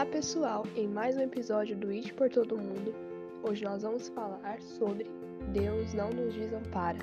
Olá 0.00 0.08
pessoal, 0.08 0.64
em 0.76 0.88
mais 0.88 1.14
um 1.18 1.20
episódio 1.20 1.76
do 1.76 1.90
It 1.90 2.14
por 2.14 2.30
Todo 2.30 2.56
Mundo, 2.56 2.94
hoje 3.42 3.62
nós 3.62 3.82
vamos 3.82 4.08
falar 4.08 4.58
sobre 4.62 5.04
Deus 5.52 5.92
não 5.92 6.08
nos 6.08 6.32
desampara. 6.32 6.98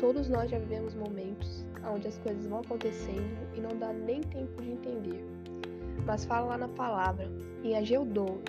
Todos 0.00 0.28
nós 0.28 0.50
já 0.50 0.58
vivemos 0.58 0.92
momentos 0.96 1.64
onde 1.88 2.08
as 2.08 2.18
coisas 2.18 2.48
vão 2.48 2.62
acontecendo 2.62 3.38
e 3.56 3.60
não 3.60 3.78
dá 3.78 3.92
nem 3.92 4.22
tempo 4.22 4.60
de 4.60 4.72
entender. 4.72 5.24
Mas 6.04 6.24
fala 6.24 6.46
lá 6.46 6.58
na 6.58 6.68
palavra, 6.68 7.30
em 7.62 7.76
Ageu 7.76 8.04
2, 8.04 8.44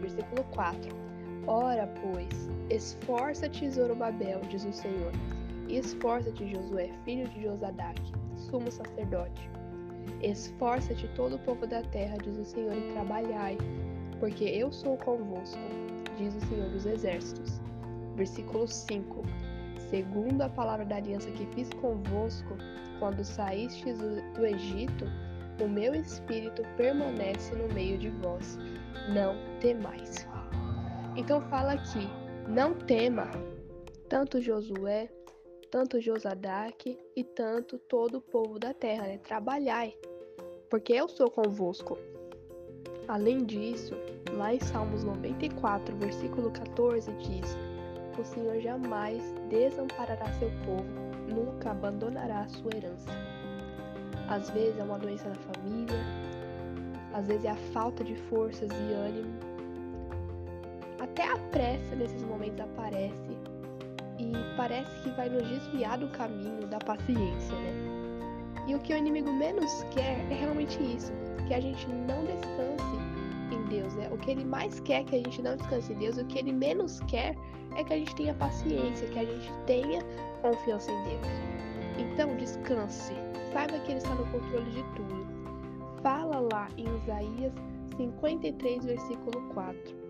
versículo 0.00 0.44
4. 0.52 0.88
Ora, 1.48 1.92
pois, 2.00 2.48
esforça-te, 2.70 3.68
Zorobabel, 3.70 4.40
diz 4.48 4.64
o 4.64 4.72
Senhor, 4.72 5.10
e 5.66 5.78
esforça-te, 5.78 6.48
Josué, 6.48 6.92
filho 7.04 7.26
de 7.30 7.42
Josadaque, 7.42 8.12
sumo 8.36 8.70
sacerdote 8.70 9.50
Esforça-te 10.22 11.08
todo 11.08 11.36
o 11.36 11.38
povo 11.40 11.66
da 11.66 11.82
terra, 11.82 12.16
diz 12.22 12.36
o 12.36 12.44
Senhor, 12.44 12.76
e 12.76 12.92
trabalhai, 12.92 13.58
porque 14.20 14.44
eu 14.44 14.70
sou 14.70 14.96
convosco, 14.96 15.58
diz 16.16 16.34
o 16.34 16.40
Senhor 16.46 16.70
dos 16.70 16.86
Exércitos. 16.86 17.60
Versículo 18.14 18.68
5. 18.68 19.22
Segundo 19.90 20.42
a 20.42 20.48
palavra 20.48 20.84
da 20.84 20.96
aliança 20.96 21.30
que 21.32 21.46
fiz 21.54 21.68
convosco, 21.80 22.56
quando 22.98 23.24
saístes 23.24 23.98
do 23.98 24.46
Egito, 24.46 25.04
o 25.60 25.68
meu 25.68 25.94
espírito 25.94 26.62
permanece 26.76 27.54
no 27.54 27.72
meio 27.74 27.98
de 27.98 28.10
vós. 28.10 28.58
Não 29.12 29.34
temais. 29.60 30.26
Então 31.16 31.40
fala 31.42 31.72
aqui, 31.72 32.08
não 32.48 32.74
tema. 32.74 33.28
Tanto 34.08 34.40
Josué 34.40 35.10
tanto 35.72 36.02
Josadaque 36.02 36.98
e 37.16 37.24
tanto 37.24 37.78
todo 37.78 38.18
o 38.18 38.20
povo 38.20 38.58
da 38.58 38.74
terra, 38.74 39.04
né? 39.04 39.16
Trabalhai, 39.16 39.96
porque 40.68 40.92
eu 40.92 41.08
sou 41.08 41.30
convosco. 41.30 41.96
Além 43.08 43.38
disso, 43.38 43.94
lá 44.36 44.52
em 44.52 44.60
Salmos 44.60 45.02
94, 45.02 45.96
versículo 45.96 46.50
14, 46.50 47.10
diz: 47.12 47.56
O 48.18 48.22
Senhor 48.22 48.60
jamais 48.60 49.22
desamparará 49.48 50.30
seu 50.34 50.50
povo, 50.66 50.84
nunca 51.34 51.70
abandonará 51.70 52.40
a 52.40 52.48
sua 52.48 52.76
herança. 52.76 53.08
Às 54.28 54.50
vezes 54.50 54.78
é 54.78 54.84
uma 54.84 54.98
doença 54.98 55.26
na 55.26 55.36
família, 55.36 55.98
às 57.14 57.26
vezes 57.28 57.46
é 57.46 57.50
a 57.50 57.56
falta 57.72 58.04
de 58.04 58.14
forças 58.14 58.70
e 58.70 58.92
ânimo. 58.92 59.32
Até 61.00 61.26
a 61.26 61.38
pressa 61.50 61.96
nesses 61.96 62.22
momentos 62.22 62.60
aparece 62.60 63.41
e 64.22 64.56
parece 64.56 64.90
que 65.00 65.10
vai 65.10 65.28
nos 65.28 65.46
desviar 65.48 65.98
do 65.98 66.08
caminho 66.08 66.66
da 66.68 66.78
paciência, 66.78 67.54
né? 67.54 67.72
E 68.66 68.74
o 68.74 68.78
que 68.78 68.92
o 68.92 68.96
inimigo 68.96 69.32
menos 69.32 69.84
quer 69.90 70.20
é 70.30 70.34
realmente 70.34 70.78
isso, 70.80 71.12
que 71.48 71.54
a 71.54 71.60
gente 71.60 71.86
não 71.88 72.24
descanse 72.24 72.96
em 73.50 73.62
Deus, 73.68 73.94
né? 73.94 74.08
O 74.12 74.18
que 74.18 74.30
ele 74.30 74.44
mais 74.44 74.78
quer 74.80 75.00
é 75.00 75.04
que 75.04 75.16
a 75.16 75.18
gente 75.18 75.42
não 75.42 75.56
descanse 75.56 75.92
em 75.92 75.96
Deus, 75.96 76.16
o 76.16 76.24
que 76.26 76.38
ele 76.38 76.52
menos 76.52 77.00
quer 77.08 77.34
é 77.76 77.82
que 77.82 77.92
a 77.92 77.98
gente 77.98 78.14
tenha 78.14 78.34
paciência, 78.34 79.08
que 79.08 79.18
a 79.18 79.24
gente 79.24 79.52
tenha 79.66 80.00
confiança 80.40 80.92
em 80.92 81.02
Deus. 81.04 81.26
Então, 81.98 82.36
descanse. 82.36 83.14
Saiba 83.52 83.78
que 83.80 83.92
ele 83.92 83.98
está 83.98 84.14
no 84.14 84.24
controle 84.26 84.70
de 84.70 84.82
tudo. 84.94 85.26
Fala 86.02 86.40
lá 86.52 86.68
em 86.76 86.86
Isaías 86.96 87.54
53, 87.96 88.84
versículo 88.84 89.42
4. 89.54 90.02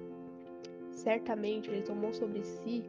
Certamente 0.92 1.70
ele 1.70 1.82
tomou 1.82 2.12
sobre 2.12 2.44
si 2.44 2.84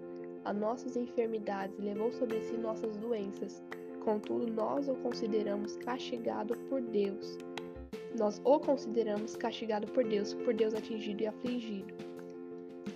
as 0.45 0.55
nossas 0.55 0.95
enfermidades 0.95 1.77
e 1.79 1.81
levou 1.81 2.11
sobre 2.11 2.41
si 2.41 2.57
nossas 2.57 2.97
doenças. 2.97 3.63
Contudo, 4.03 4.51
nós 4.51 4.87
o 4.89 4.95
consideramos 4.95 5.75
castigado 5.77 6.55
por 6.69 6.81
Deus. 6.81 7.37
Nós 8.17 8.41
o 8.43 8.59
consideramos 8.59 9.35
castigado 9.35 9.87
por 9.87 10.03
Deus, 10.03 10.33
por 10.33 10.53
Deus 10.53 10.73
atingido 10.73 11.23
e 11.23 11.27
afligido. 11.27 11.93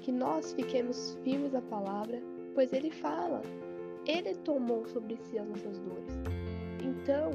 Que 0.01 0.11
nós 0.11 0.53
fiquemos 0.53 1.17
firmes 1.23 1.55
à 1.55 1.61
palavra, 1.61 2.21
pois 2.53 2.73
ele 2.73 2.91
fala. 2.91 3.41
Ele 4.05 4.35
tomou 4.35 4.85
sobre 4.87 5.17
si 5.17 5.37
as 5.37 5.47
nossas 5.47 5.79
dores. 5.79 6.13
Então, 6.83 7.31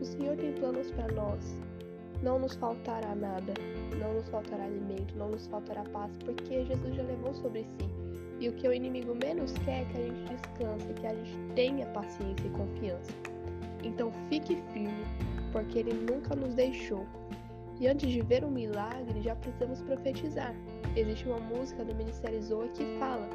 o 0.00 0.04
Senhor 0.04 0.36
tem 0.36 0.52
planos 0.52 0.90
para 0.92 1.10
nós. 1.12 1.58
Não 2.22 2.38
nos 2.38 2.54
faltará 2.56 3.14
nada, 3.14 3.54
não 3.98 4.14
nos 4.14 4.28
faltará 4.28 4.64
alimento, 4.64 5.16
não 5.16 5.30
nos 5.30 5.46
faltará 5.46 5.84
paz, 5.84 6.16
porque 6.24 6.64
Jesus 6.64 6.96
já 6.96 7.02
levou 7.04 7.32
sobre 7.32 7.62
si 7.62 8.07
e 8.40 8.48
o 8.48 8.52
que 8.52 8.68
o 8.68 8.72
inimigo 8.72 9.14
menos 9.14 9.52
quer 9.64 9.82
é 9.82 9.84
que 9.86 9.96
a 9.96 10.00
gente 10.00 10.22
descanse, 10.24 10.94
que 10.94 11.06
a 11.06 11.14
gente 11.14 11.36
tenha 11.54 11.86
paciência 11.86 12.46
e 12.46 12.50
confiança. 12.50 13.12
Então 13.82 14.12
fique 14.28 14.56
firme, 14.72 15.04
porque 15.52 15.80
ele 15.80 15.92
nunca 15.94 16.34
nos 16.36 16.54
deixou. 16.54 17.06
E 17.80 17.86
antes 17.86 18.10
de 18.10 18.20
ver 18.22 18.44
um 18.44 18.50
milagre, 18.50 19.22
já 19.22 19.36
precisamos 19.36 19.80
profetizar. 19.82 20.54
Existe 20.96 21.28
uma 21.28 21.38
música 21.38 21.84
do 21.84 21.94
Ministério 21.94 22.42
Zoa 22.42 22.66
que 22.68 22.84
fala: 22.98 23.28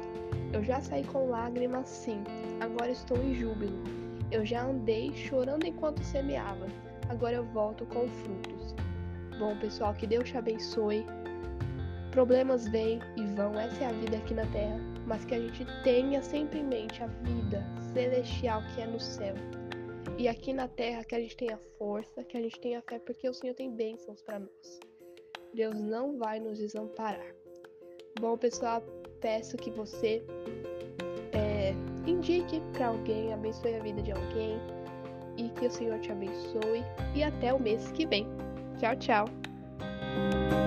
Eu 0.52 0.62
já 0.62 0.80
saí 0.80 1.04
com 1.04 1.30
lágrimas, 1.30 1.88
sim, 1.88 2.22
agora 2.60 2.90
estou 2.90 3.16
em 3.18 3.34
júbilo. 3.34 3.78
Eu 4.30 4.44
já 4.44 4.66
andei 4.66 5.14
chorando 5.14 5.66
enquanto 5.66 6.02
semeava, 6.02 6.66
agora 7.08 7.36
eu 7.36 7.44
volto 7.44 7.86
com 7.86 8.08
frutos. 8.08 8.74
Bom, 9.38 9.56
pessoal, 9.58 9.94
que 9.94 10.06
Deus 10.06 10.28
te 10.28 10.36
abençoe. 10.36 11.06
Problemas 12.14 12.68
vêm 12.68 13.00
e 13.16 13.26
vão, 13.34 13.58
essa 13.58 13.82
é 13.82 13.86
a 13.88 13.92
vida 13.92 14.16
aqui 14.16 14.34
na 14.34 14.46
Terra, 14.52 14.78
mas 15.04 15.24
que 15.24 15.34
a 15.34 15.40
gente 15.40 15.66
tenha 15.82 16.22
sempre 16.22 16.60
em 16.60 16.64
mente 16.64 17.02
a 17.02 17.08
vida 17.08 17.60
celestial 17.92 18.62
que 18.72 18.82
é 18.82 18.86
no 18.86 19.00
céu. 19.00 19.34
E 20.16 20.28
aqui 20.28 20.52
na 20.52 20.68
Terra 20.68 21.02
que 21.02 21.16
a 21.16 21.18
gente 21.18 21.36
tenha 21.36 21.58
força, 21.76 22.22
que 22.22 22.36
a 22.36 22.40
gente 22.40 22.60
tenha 22.60 22.80
fé, 22.88 23.00
porque 23.00 23.28
o 23.28 23.34
Senhor 23.34 23.54
tem 23.54 23.68
bênçãos 23.68 24.22
para 24.22 24.38
nós. 24.38 24.80
Deus 25.52 25.74
não 25.80 26.16
vai 26.16 26.38
nos 26.38 26.58
desamparar. 26.58 27.34
Bom, 28.20 28.38
pessoal, 28.38 28.80
peço 29.20 29.56
que 29.56 29.72
você 29.72 30.22
é, 31.32 31.72
indique 32.06 32.60
para 32.74 32.86
alguém, 32.86 33.34
abençoe 33.34 33.74
a 33.74 33.82
vida 33.82 34.00
de 34.00 34.12
alguém 34.12 34.56
e 35.36 35.48
que 35.48 35.66
o 35.66 35.70
Senhor 35.70 35.98
te 35.98 36.12
abençoe. 36.12 36.84
E 37.12 37.24
até 37.24 37.52
o 37.52 37.58
mês 37.58 37.90
que 37.90 38.06
vem. 38.06 38.24
Tchau, 38.78 38.94
tchau. 38.98 40.63